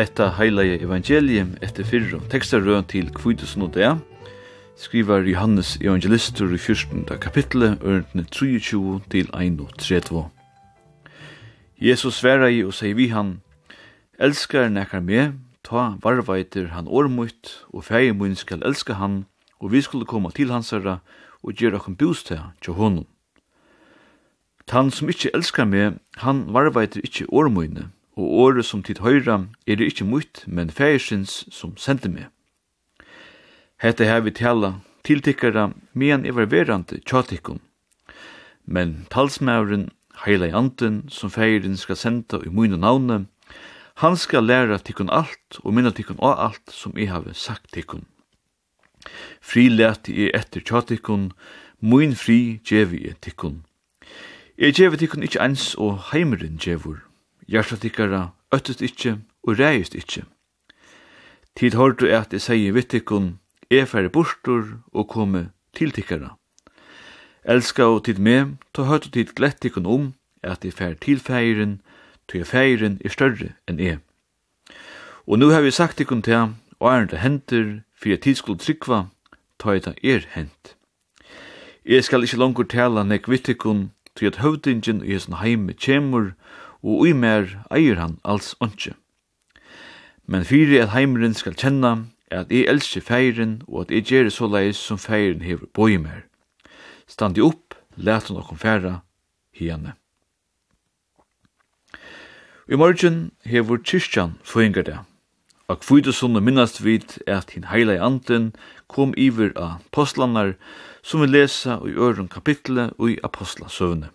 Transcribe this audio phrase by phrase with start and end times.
[0.00, 3.90] hetta heilige evangelium etter fyrre tekstarøn til kvitesen og det,
[4.80, 7.04] skriver Johannes evangelistur i 14.
[7.20, 10.24] kapitlet, ørentene 23 til 31.
[11.80, 13.42] Jesus sværa i og sier vi han,
[14.16, 19.26] Elskar nekar me ta varveitir han ormutt, og feie mun skal elska han,
[19.60, 20.98] og vi skulle koma til hans herra,
[21.44, 23.06] og gjøre okkur bostad til honom.
[24.66, 29.78] Tan som ikkje elskar me han varveitir ikkje ormuine, og året som tid høyra er
[29.78, 32.28] det ikkje mutt, men fægersins som sendte meg.
[33.80, 37.60] Hette her vi tala tiltikkara medan i var verande tjatikkun.
[38.64, 39.88] Men talsmauren,
[40.24, 43.26] heila i anten, som fægerin skal senda i mine navne,
[44.00, 48.06] han skal læra tikkun alt og minna tikkun av alt som i have sagt tikkun.
[49.40, 51.30] Fri leti i etter tjatikkun,
[51.80, 53.62] mun fri djevi i tikkun.
[54.56, 57.09] Jeg djevi tikkun ikkje ens og heimeren djevur.
[57.50, 60.22] Hjertet ikkara øttest ikkje og reist ikkje.
[61.58, 66.36] Tid hårdu at jeg sier vittikon, er færre bortur og komme til tikkara.
[67.44, 70.06] Elska og tid med, ta høytu tid glettikon om
[70.42, 71.80] at jeg færre til feiren,
[72.28, 73.98] tog feiren er større enn jeg.
[75.26, 78.62] Og nu har vi sagt tikkun til, og er det henter, for jeg tid skulle
[78.62, 79.08] trykva,
[79.58, 80.76] ta eita er hent.
[81.84, 86.32] Jeg skal ikkje langur tala nek vittikon, tog at høvdingen i hessen heime kjemur,
[86.82, 88.94] og ui mer eier han alls ondje.
[90.26, 91.92] Men fyrir at heimren skal kjenne
[92.30, 96.24] at eg elsker feiren og at eg gjør så leis som feiren hever boi mer.
[97.10, 99.00] Standi opp, let hon okkom færa
[99.56, 99.96] hiane.
[102.70, 104.98] I morgen hever kyrkjan føyngar det.
[105.66, 108.52] Og kvitasunne minnast vid at hin heila i anten
[108.86, 110.54] kom iver av apostlanar
[111.02, 114.10] som vi lesa i øren kapitlet og i apostlasøvnet.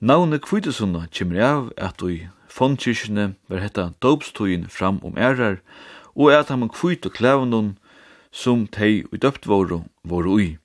[0.00, 5.62] Navnet Kvidesunna kemur av at i fondkirkene var hetta dopstøyen fram om ærar,
[6.12, 7.78] og at han kvit og klævnun
[8.28, 10.58] som tei og døpt voru voru ui.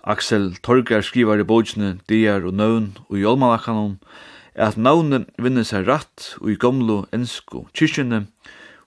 [0.00, 3.98] Aksel Torgar skrivar i bókene Diar og Nøvn og i Olmalakanon
[4.56, 8.24] at navnet vinner seg ratt og i gamlo ensko kyrkjene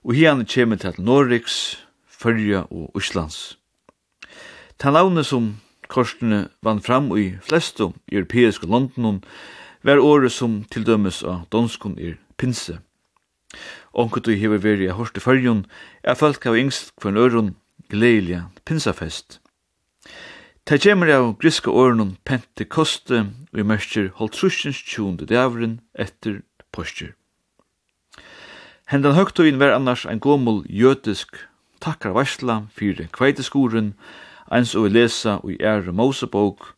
[0.02, 1.78] og hian kjemur til Norriks,
[2.10, 3.54] Førja og Íslands.
[4.78, 5.54] Ta navnet som
[5.94, 9.22] korsene vann fram i flestu europeiske Londonon,
[9.84, 12.80] var året som til dømes av donskun er pinse.
[13.94, 15.64] Onkut du hever veri av hårste fyrjun,
[16.02, 17.54] er folk av yngst kvarn øron
[17.92, 19.38] gleilja pinsafest.
[20.64, 21.70] Ta kjemmer av griske
[22.24, 26.40] pente koste, og i mørkjer holdt trusjens tjunde dævren etter
[26.72, 27.12] postjer.
[28.88, 31.36] Hendan høgtøyen var annars ein gomul jødisk
[31.80, 33.94] takkarvarsla fyrir kveiteskuren,
[34.52, 36.74] eins og vi lesa i ære Mosebok,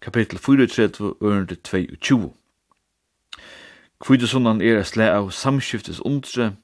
[0.00, 2.32] kapittel 34, ørende 22.
[4.00, 6.56] Kvidesundan er a slæ av samskiftes undre,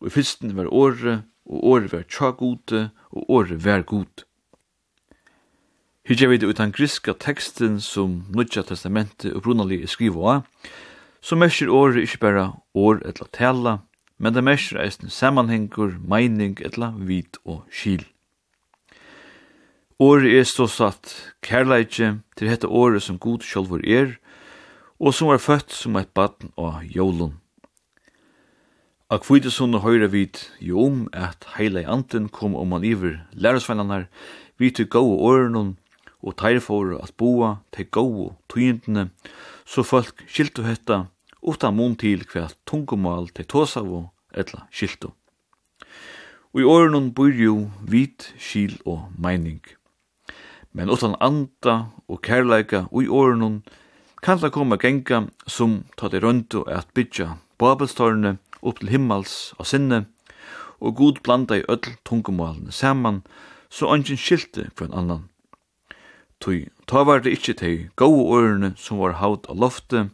[0.00, 4.24] og i fyrsten var åre, og åre var tjagute, og åre var god.
[6.06, 10.42] Hidja vid utan griska teksten som Nudja testamentet upprunalig er skriva av,
[11.20, 13.78] så mesjer åre ikkje berre år etla tala,
[14.18, 18.04] men det mesjer eisen samanhengur, meining etla vit og skil.
[19.96, 21.08] Året er stå satt
[21.40, 24.10] kærleitje til dette året som god sjálfur er,
[25.00, 27.38] og som var født som eit baden av jólun.
[29.08, 34.04] Ak kvitesunne høyre vid jo om at heila i anten kom om man iver lærersvennanar,
[34.60, 35.78] vi til gau årenon,
[36.20, 39.06] og teir for at boa til gau tøyendene,
[39.64, 41.06] så folk skiltu hetta,
[41.40, 45.08] utan mun til hva tungumal til tåsavo, etla skiltu.
[46.52, 49.64] Og i årenon bor jo vit, skil og meining
[50.76, 53.62] men utan anda og kærleika og i årenon
[54.22, 59.66] kan det komme genga som tar det røntu at bytja babelstårene upp til himmels og
[59.66, 60.04] sinne,
[60.80, 63.22] og god blanda i öll tungumalene saman,
[63.70, 65.24] så ønsken skilte for en annan.
[66.40, 70.10] Tøy, ta var det ikkje tei gau årene som var haut av loftet,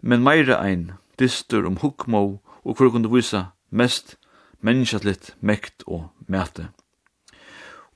[0.00, 4.18] men meira ein distur om hukmo og hvor kunne visa mest
[4.60, 6.68] menneskjallit mekt og mæte.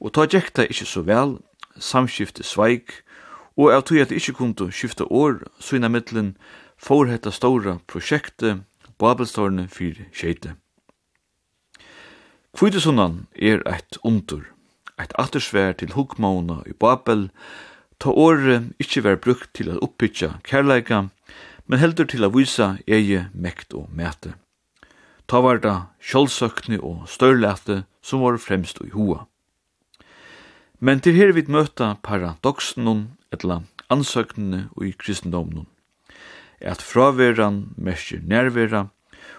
[0.00, 1.36] Og ta gjekta ikkje så vel
[1.80, 3.00] samskifte sveik,
[3.56, 6.36] og av tog at ikkje kundu skifta år, syna middelen
[6.80, 8.60] får hetta stora projekte
[9.00, 10.54] Babelstårne fyrir skjeite.
[12.56, 14.44] Kvidesundan er eit undur,
[15.00, 17.28] eit attersvær til hukmauna i Babel,
[18.00, 21.06] ta året ikkje vær brukt til at oppbytja kærleika,
[21.66, 24.34] men heldur til at vysa eie mekt og mæte.
[25.30, 29.29] Ta var da sjálfsøkne og størlete som var fremst i hoa.
[30.80, 32.88] Men til her vit møta paradoxen
[33.32, 33.58] etla
[33.92, 35.66] ansøknene og i kristendomnen.
[36.60, 38.86] At fraveran merker nærvera,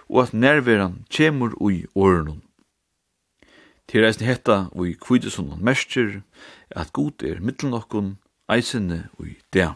[0.08, 2.42] og at nærveran kjemur ui årenon.
[3.88, 6.20] Til reisen hetta ui kvidesunan mestjer,
[6.70, 8.16] at god er mittelnokkun, okkon,
[8.48, 9.74] eisene ui dea.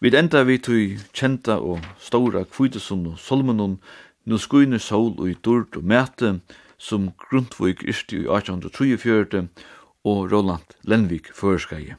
[0.00, 3.80] Vid enda vi tui kjenta og stora kvidesun og solmenon,
[4.24, 6.40] nu skuine sol ui dord og mæte,
[6.78, 9.48] som Grundtvig yrti i 1834,
[10.04, 11.96] og Roland Lenvik føreskaje.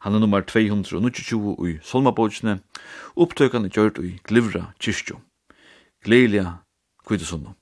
[0.00, 2.60] Han er nummer 229 i Solmabogsne,
[3.16, 5.18] opptøkene gjørt i Glivra kyrkjo.
[6.04, 6.46] Gledelige
[7.06, 7.56] kvittesundom.